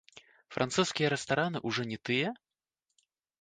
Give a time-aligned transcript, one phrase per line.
[0.55, 2.33] Французскія рэстараны ўжо не тыя?